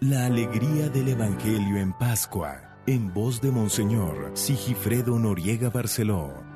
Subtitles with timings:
[0.00, 6.47] La alegría del Evangelio en Pascua, en voz de Monseñor Sigifredo Noriega Barceló.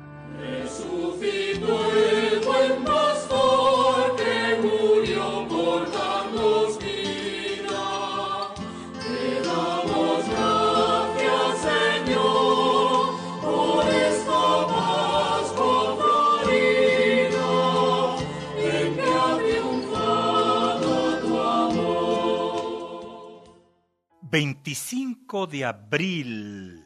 [24.33, 26.83] 25 de abril,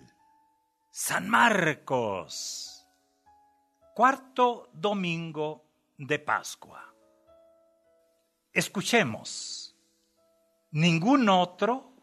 [0.91, 2.85] San Marcos,
[3.95, 5.63] cuarto domingo
[5.98, 6.94] de Pascua.
[8.52, 9.77] Escuchemos,
[10.71, 11.94] ningún otro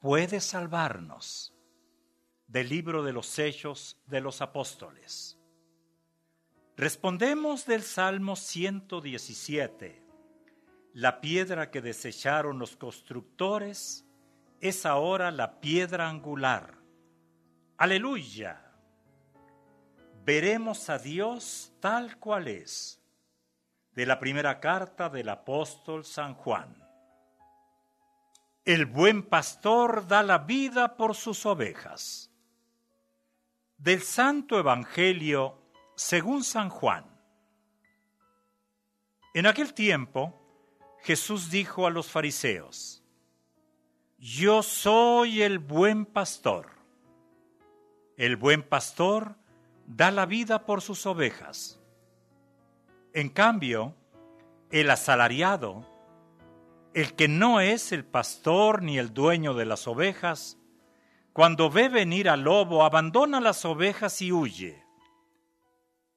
[0.00, 1.52] puede salvarnos.
[2.46, 5.38] Del libro de los Hechos de los Apóstoles.
[6.78, 10.02] Respondemos del Salmo 117.
[10.94, 14.06] La piedra que desecharon los constructores
[14.64, 16.78] es ahora la piedra angular.
[17.76, 18.72] Aleluya.
[20.24, 22.98] Veremos a Dios tal cual es.
[23.92, 26.82] De la primera carta del apóstol San Juan.
[28.64, 32.30] El buen pastor da la vida por sus ovejas.
[33.76, 35.58] Del Santo Evangelio
[35.94, 37.04] según San Juan.
[39.34, 40.40] En aquel tiempo,
[41.02, 43.03] Jesús dijo a los fariseos,
[44.24, 46.70] yo soy el buen pastor.
[48.16, 49.36] El buen pastor
[49.86, 51.78] da la vida por sus ovejas.
[53.12, 53.94] En cambio,
[54.70, 55.86] el asalariado,
[56.94, 60.56] el que no es el pastor ni el dueño de las ovejas,
[61.34, 64.82] cuando ve venir al lobo, abandona las ovejas y huye.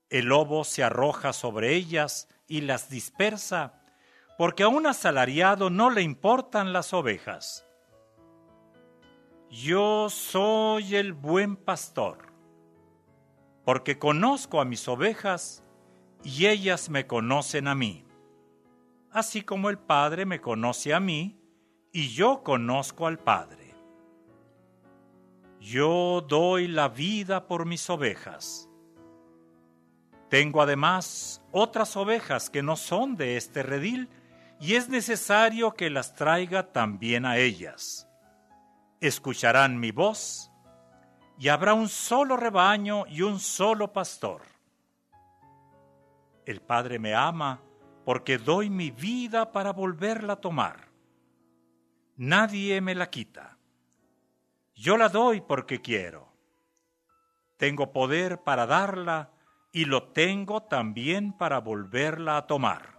[0.10, 3.84] El lobo se arroja sobre ellas y las dispersa,
[4.38, 7.67] porque a un asalariado no le importan las ovejas.
[9.50, 12.34] Yo soy el buen pastor,
[13.64, 15.64] porque conozco a mis ovejas
[16.22, 18.04] y ellas me conocen a mí,
[19.10, 21.40] así como el Padre me conoce a mí
[21.94, 23.74] y yo conozco al Padre.
[25.62, 28.70] Yo doy la vida por mis ovejas.
[30.30, 34.10] Tengo además otras ovejas que no son de este redil
[34.60, 38.07] y es necesario que las traiga también a ellas
[39.02, 40.52] escucharán mi voz,
[41.40, 44.42] y habrá un solo rebaño y un solo pastor.
[46.46, 47.62] El Padre me ama
[48.06, 50.88] porque doy mi vida para volverla a tomar.
[52.16, 53.58] Nadie me la quita.
[54.74, 56.28] Yo la doy porque quiero.
[57.58, 59.32] Tengo poder para darla
[59.72, 62.98] y lo tengo también para volverla a tomar.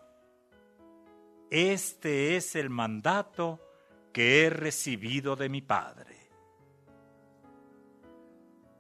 [1.50, 3.60] Este es el mandato
[4.18, 6.16] que he recibido de mi Padre.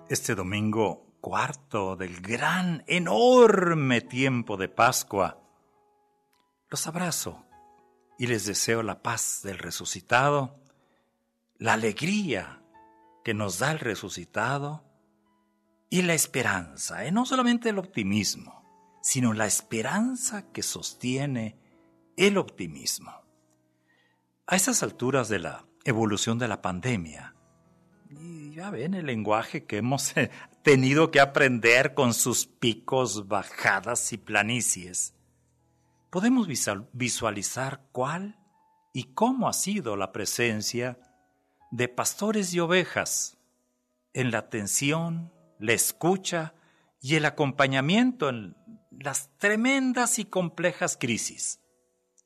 [0.09, 5.39] Este domingo cuarto del gran, enorme tiempo de Pascua,
[6.71, 7.45] los abrazo
[8.19, 10.63] y les deseo la paz del resucitado,
[11.59, 12.63] la alegría
[13.23, 14.83] que nos da el resucitado
[15.91, 18.65] y la esperanza, y no solamente el optimismo,
[19.03, 21.59] sino la esperanza que sostiene
[22.17, 23.13] el optimismo.
[24.47, 27.35] A estas alturas de la evolución de la pandemia,
[28.59, 30.15] ya ven el lenguaje que hemos
[30.65, 35.15] tenido que aprender con sus picos, bajadas y planicies,
[36.11, 36.49] podemos
[36.93, 38.37] visualizar cuál
[38.93, 40.99] y cómo ha sido la presencia
[41.71, 43.39] de pastores y ovejas
[44.13, 46.55] en la atención, la escucha
[47.01, 48.57] y el acompañamiento en
[48.91, 51.61] las tremendas y complejas crisis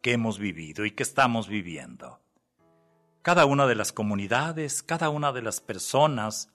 [0.01, 2.23] que hemos vivido y que estamos viviendo.
[3.23, 6.53] Cada una de las comunidades, cada una de las personas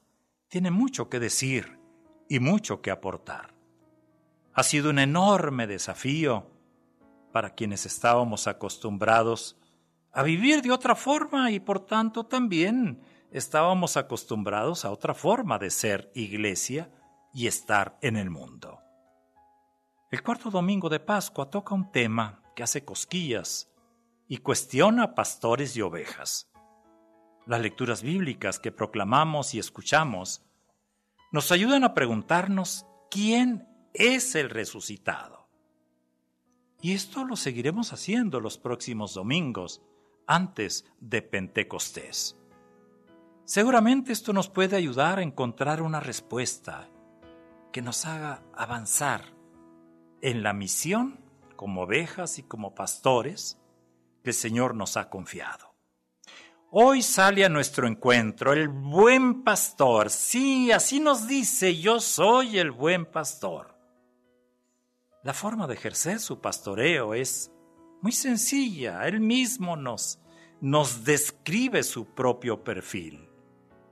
[0.49, 1.79] tiene mucho que decir
[2.27, 3.53] y mucho que aportar.
[4.53, 6.51] Ha sido un enorme desafío
[7.31, 9.57] para quienes estábamos acostumbrados
[10.11, 15.69] a vivir de otra forma y por tanto también estábamos acostumbrados a otra forma de
[15.69, 16.91] ser iglesia
[17.33, 18.81] y estar en el mundo.
[20.11, 23.71] El cuarto domingo de Pascua toca un tema que hace cosquillas
[24.27, 26.49] y cuestiona pastores y ovejas.
[27.47, 30.43] Las lecturas bíblicas que proclamamos y escuchamos
[31.31, 35.47] nos ayudan a preguntarnos quién es el resucitado.
[36.81, 39.81] Y esto lo seguiremos haciendo los próximos domingos,
[40.27, 42.37] antes de Pentecostés.
[43.45, 46.89] Seguramente esto nos puede ayudar a encontrar una respuesta
[47.71, 49.23] que nos haga avanzar
[50.21, 51.19] en la misión
[51.55, 53.57] como ovejas y como pastores
[54.21, 55.66] que el Señor nos ha confiado.
[56.69, 60.09] Hoy sale a nuestro encuentro el buen pastor.
[60.09, 63.73] Sí, así nos dice, yo soy el buen pastor.
[65.23, 67.53] La forma de ejercer su pastoreo es
[68.01, 69.07] muy sencilla.
[69.07, 70.19] Él mismo nos,
[70.59, 73.29] nos describe su propio perfil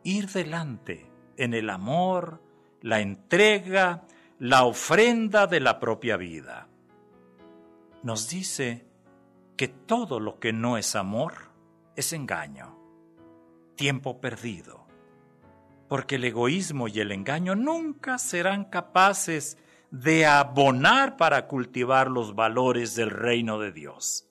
[0.04, 2.42] ir delante en el amor,
[2.82, 4.06] la entrega,
[4.38, 6.68] la ofrenda de la propia vida.
[8.04, 8.86] Nos dice
[9.56, 11.55] que todo lo que no es amor
[11.96, 12.78] es engaño,
[13.76, 14.88] tiempo perdido,
[15.88, 19.58] porque el egoísmo y el engaño nunca serán capaces
[19.92, 24.30] de abonar para cultivar los valores del reino de Dios.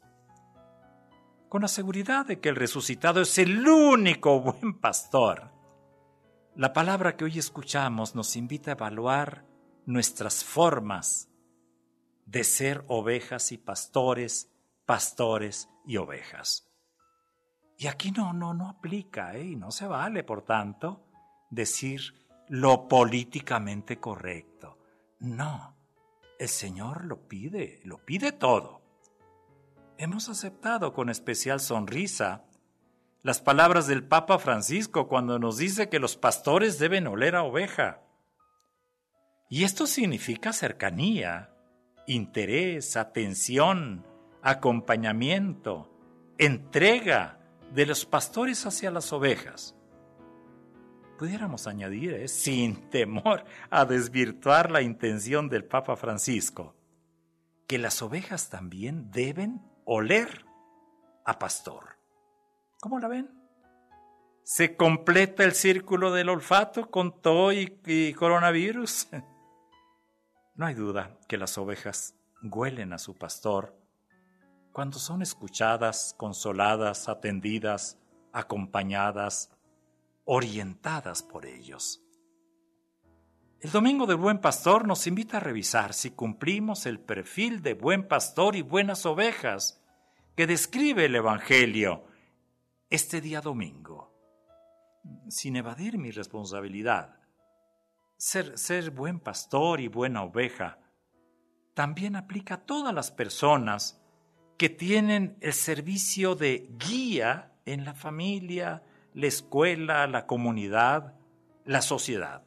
[1.48, 5.52] Con la seguridad de que el resucitado es el único buen pastor,
[6.56, 9.44] la palabra que hoy escuchamos nos invita a evaluar
[9.86, 11.28] nuestras formas
[12.26, 14.52] de ser ovejas y pastores,
[14.86, 16.73] pastores y ovejas.
[17.76, 19.44] Y aquí no, no, no aplica, ¿eh?
[19.44, 21.04] y no se vale, por tanto,
[21.50, 22.14] decir
[22.48, 24.78] lo políticamente correcto.
[25.20, 25.76] No,
[26.38, 28.82] el Señor lo pide, lo pide todo.
[29.96, 32.44] Hemos aceptado con especial sonrisa
[33.22, 38.02] las palabras del Papa Francisco cuando nos dice que los pastores deben oler a oveja.
[39.48, 41.50] Y esto significa cercanía,
[42.06, 44.06] interés, atención,
[44.42, 45.90] acompañamiento,
[46.38, 47.38] entrega
[47.74, 49.74] de los pastores hacia las ovejas.
[51.18, 52.28] Pudiéramos añadir, ¿eh?
[52.28, 56.76] sin temor a desvirtuar la intención del Papa Francisco,
[57.66, 60.44] que las ovejas también deben oler
[61.24, 61.98] a pastor.
[62.80, 63.30] ¿Cómo la ven?
[64.44, 69.08] ¿Se completa el círculo del olfato con todo y, coronavirus?
[70.56, 73.76] No hay duda que las ovejas huelen a su pastor
[74.74, 77.96] cuando son escuchadas, consoladas, atendidas,
[78.32, 79.52] acompañadas,
[80.24, 82.02] orientadas por ellos.
[83.60, 88.08] El Domingo del Buen Pastor nos invita a revisar si cumplimos el perfil de buen
[88.08, 89.80] pastor y buenas ovejas
[90.34, 92.06] que describe el Evangelio
[92.90, 94.12] este día domingo,
[95.28, 97.20] sin evadir mi responsabilidad,
[98.16, 100.80] ser, ser buen pastor y buena oveja,
[101.74, 104.00] también aplica a todas las personas
[104.56, 108.82] que tienen el servicio de guía en la familia,
[109.14, 111.14] la escuela, la comunidad,
[111.64, 112.42] la sociedad.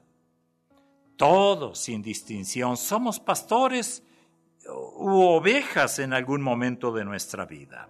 [1.15, 4.03] Todos, sin distinción, somos pastores
[4.67, 7.89] u ovejas en algún momento de nuestra vida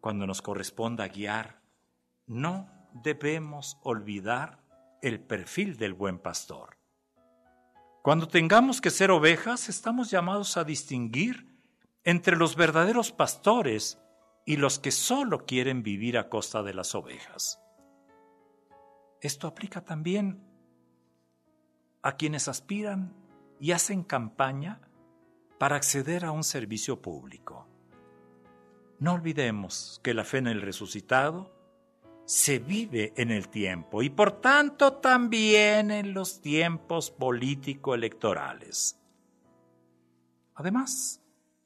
[0.00, 1.60] cuando nos corresponda guiar,
[2.26, 4.60] no debemos olvidar
[5.02, 6.78] el perfil del buen pastor.
[8.02, 11.46] Cuando tengamos que ser ovejas, estamos llamados a distinguir
[12.04, 13.98] entre los verdaderos pastores
[14.44, 17.60] y los que solo quieren vivir a costa de las ovejas.
[19.20, 20.42] Esto aplica también
[22.02, 23.14] a quienes aspiran
[23.58, 24.80] y hacen campaña
[25.58, 27.68] para acceder a un servicio público.
[28.98, 31.54] No olvidemos que la fe en el resucitado
[32.24, 38.98] se vive en el tiempo y por tanto también en los tiempos político-electorales.
[40.54, 41.20] Además,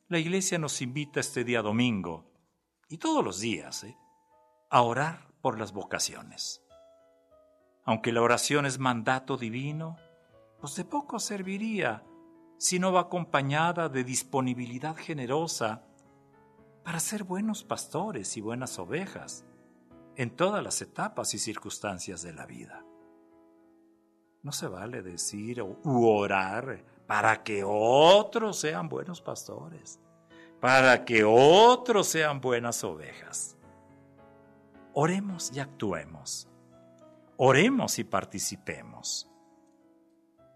[0.09, 2.31] la Iglesia nos invita este día domingo
[2.89, 3.97] y todos los días ¿eh?
[4.71, 6.63] a orar por las vocaciones.
[7.85, 9.97] Aunque la oración es mandato divino,
[10.61, 12.05] pues de poco serviría
[12.59, 15.87] si no va acompañada de disponibilidad generosa
[16.85, 19.45] para ser buenos pastores y buenas ovejas
[20.17, 22.85] en todas las etapas y circunstancias de la vida.
[24.43, 30.01] No se vale decir u orar para que otros sean buenos pastores,
[30.61, 33.57] para que otros sean buenas ovejas.
[34.95, 36.49] Oremos y actuemos.
[37.37, 39.29] Oremos y participemos.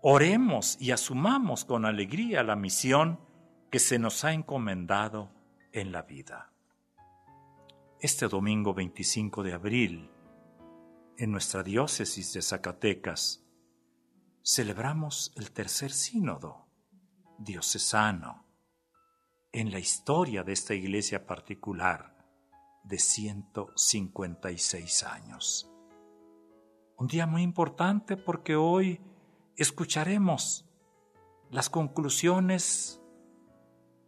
[0.00, 3.18] Oremos y asumamos con alegría la misión
[3.70, 5.30] que se nos ha encomendado
[5.72, 6.52] en la vida.
[8.00, 10.10] Este domingo 25 de abril,
[11.18, 13.44] en nuestra diócesis de Zacatecas,
[14.48, 16.66] celebramos el tercer sínodo
[17.36, 18.46] diocesano
[19.52, 22.16] en la historia de esta iglesia particular
[22.82, 25.70] de 156 años.
[26.96, 29.02] Un día muy importante porque hoy
[29.54, 30.64] escucharemos
[31.50, 33.02] las conclusiones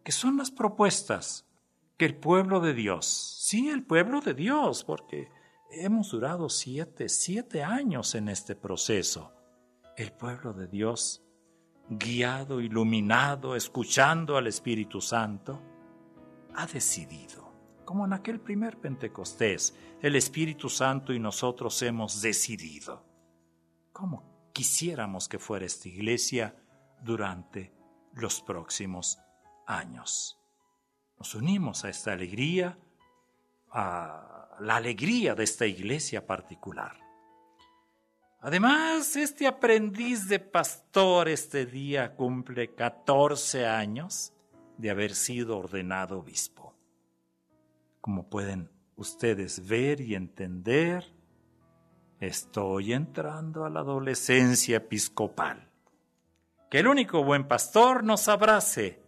[0.03, 1.47] que son las propuestas
[1.99, 5.29] que el pueblo de Dios, sí, el pueblo de Dios, porque
[5.71, 9.35] hemos durado siete, siete años en este proceso.
[10.01, 11.23] El pueblo de Dios,
[11.91, 15.61] guiado, iluminado, escuchando al Espíritu Santo,
[16.55, 17.53] ha decidido,
[17.85, 23.05] como en aquel primer Pentecostés, el Espíritu Santo y nosotros hemos decidido.
[23.93, 26.57] ¿Cómo quisiéramos que fuera esta iglesia
[27.03, 27.71] durante
[28.15, 29.19] los próximos
[29.67, 30.41] años?
[31.19, 32.79] Nos unimos a esta alegría,
[33.71, 37.10] a la alegría de esta iglesia particular.
[38.43, 44.33] Además, este aprendiz de pastor este día cumple 14 años
[44.79, 46.75] de haber sido ordenado obispo.
[48.01, 51.05] Como pueden ustedes ver y entender,
[52.19, 55.71] estoy entrando a la adolescencia episcopal.
[56.71, 59.03] Que el único buen pastor nos abrace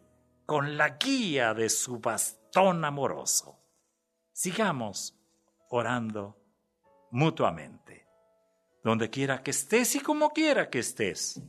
[0.45, 3.59] con la guía de su bastón amoroso.
[4.33, 5.19] Sigamos
[5.71, 6.37] orando
[7.11, 8.02] mutuamente.
[8.83, 11.41] Donde quiera que estés y como quiera que estés,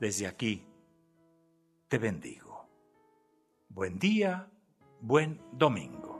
[0.00, 0.66] desde aquí
[1.88, 2.68] te bendigo.
[3.68, 4.50] Buen día,
[5.00, 6.11] buen domingo.